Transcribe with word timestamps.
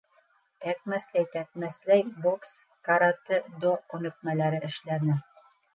Тәкмәсләй-тәкмәсләй 0.63 2.03
бокс, 2.25 2.57
каратэ-до 2.89 3.77
күнекмәләре 3.95 4.67
эшләне. 4.73 5.25